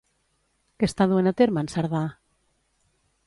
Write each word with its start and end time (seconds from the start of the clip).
Què 0.79 0.87
està 0.91 1.07
duent 1.11 1.29
a 1.31 1.35
terme 1.43 1.63
en 1.65 1.71
Cerdà? 1.75 2.03